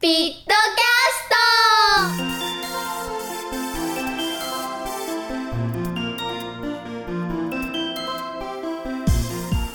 [0.00, 0.54] ピットキャ
[1.12, 1.28] ス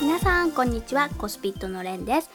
[0.00, 1.10] 皆さんこんにちは。
[1.18, 2.30] コスピットのレンです。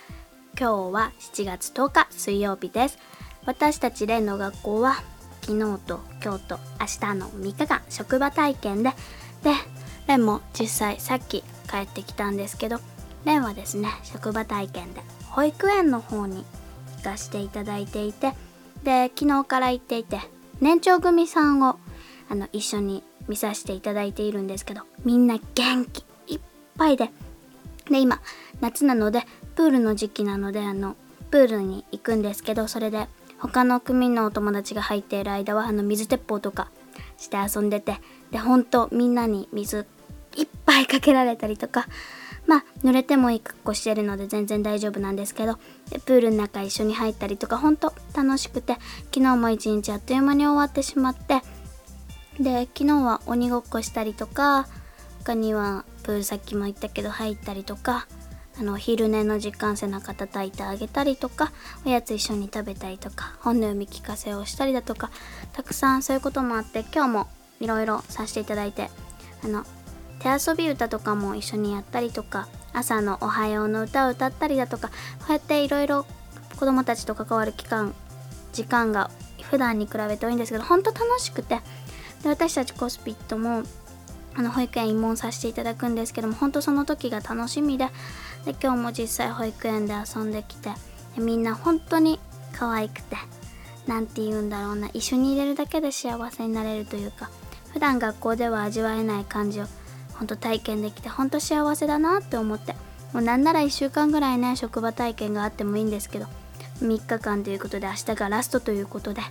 [0.56, 3.00] 今日は7月10日水曜日です。
[3.48, 4.98] 私たちレンの学校は
[5.42, 8.92] 昨日と今日と明日の3日間職場体験で
[9.42, 9.54] で
[10.06, 12.82] レンも実際さっき帰ってきたんですけど
[13.26, 15.02] レンはですね職場体験で
[15.32, 16.46] 保育園の方に
[17.00, 18.34] 行かせていただいていて
[18.84, 20.20] で昨日から行っていて
[20.60, 21.80] 年長組さんを
[22.30, 26.40] あの一緒に見させていただいているんですけどみんな元気いっ
[26.78, 27.10] ぱいで。
[27.90, 28.22] で今
[28.62, 29.24] 夏なので
[29.56, 30.96] プールの時期なのであの
[31.32, 33.08] プールに行くんですけどそれで
[33.40, 36.70] 他の組のお友達が入っている間はあの水鉄砲とか
[37.18, 38.00] して遊んでて
[38.32, 39.88] でほんとみんなに水
[40.36, 41.88] いっぱいかけられたりとか
[42.50, 45.60] まあ濡れてもいい格好してるので全然大丈夫なんですけど
[45.92, 48.74] でプールの中一緒に入ったりとかほんと楽しくて
[49.14, 51.42] 昨日も一日あっという間に終わってしまって
[52.40, 54.68] で昨日は鬼ごっこしたりとか
[55.20, 58.08] 他にはプールさっきも言ったけど入ったりとか
[58.60, 61.52] あの昼寝の時間背中叩いてあげたりとか
[61.86, 65.12] おやつ一緒に食べたりとか本の読み聞かせをしたりだとか
[65.54, 67.28] たくさんそういうこともあって今日も
[67.60, 68.90] いろいろさせていただいて
[69.44, 69.66] あの
[70.20, 74.94] 手遊び歌とかも一緒にやったりとか朝の「おはよう」の歌を歌ったりだとかこ
[75.30, 76.06] うやっていろいろ
[76.58, 77.94] 子供たちと関わる期間
[78.52, 79.10] 時間が
[79.44, 81.62] 普段に比べて多いんですけど本当楽しくて
[82.24, 83.64] で私たちコスピットも
[84.36, 87.86] あの保育園慰問させていただくんですけども本当その時が楽しみで
[88.46, 90.70] で今日も実際保育園で遊んできて
[91.16, 92.20] でみんな本当に
[92.54, 93.18] 可愛くて
[93.88, 97.30] 何て言うんだろうな一緒にいれるだけで幸せになれるというか
[97.74, 99.66] 普段学校では味わえない感じを
[100.20, 102.76] 本当体験できて本当幸せだなって思って。
[103.14, 106.28] もうなんなら1週間ぐらいね職場体験があってもいいんですけど。
[106.82, 109.22] 3日間ということで明日がラストということで。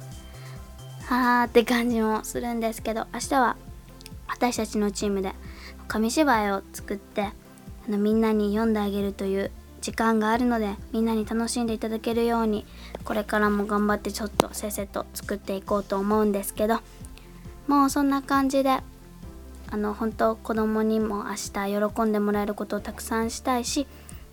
[1.05, 3.57] はーって感じもするんですけど明日は
[4.27, 5.33] 私たちのチームで
[5.87, 7.33] 紙芝居を作ってあ
[7.89, 9.51] のみんなに読んであげるという
[9.81, 12.67] 時間があるのでみんなに楽しんでいただけるように
[13.05, 16.81] これからも頑張ってちょっとせっせと作っていこうと思うんですけど。
[17.69, 18.79] もうそんな感じで
[19.71, 23.87] あの本当子供にも明日喜んでもらえることをたくさんしたいし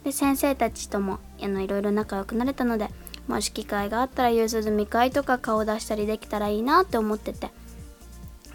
[0.03, 2.89] で先生たちともあのいろいろ仲良くなれたので
[3.27, 7.49] もし機会があったら夕涼み会とか顔出したりできたらいいなって思ってて。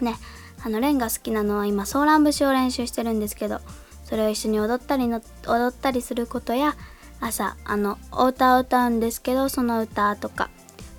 [0.01, 0.15] ね
[0.63, 3.61] あのレンが好きなのは今ソーラン節を練習してるんですけど
[4.05, 6.75] それを一緒に踊ったりの踊ったりすることや
[7.19, 10.49] 朝あのお歌を歌うんですけどその歌とか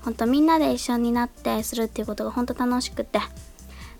[0.02, 3.20] ほんとみんなで一緒になってするっていうことがほんと楽しくて。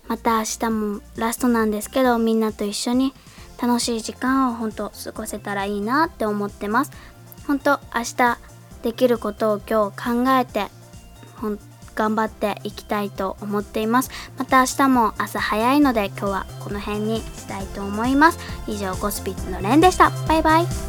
[0.07, 3.13] また明日もラストなんですけどみんなと一緒に
[3.61, 6.91] 楽しい時間を本当過ごせたらいいなって思ってます。
[7.47, 8.37] 本当明日
[8.83, 10.67] できることを今日考えて
[11.95, 14.11] 頑張っていきたいと思っています。
[14.37, 17.21] また明日も朝早いので今日はこの辺に。
[17.43, 20.82] したいと思います以上ゴスピッツのレンでしたバイバイ